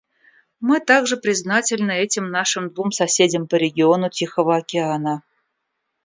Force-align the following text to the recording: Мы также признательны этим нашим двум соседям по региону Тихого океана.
Мы 0.59 0.79
также 0.79 1.15
признательны 1.15 1.91
этим 1.99 2.31
нашим 2.31 2.73
двум 2.73 2.91
соседям 2.91 3.45
по 3.47 3.53
региону 3.53 4.09
Тихого 4.09 4.55
океана. 4.57 5.21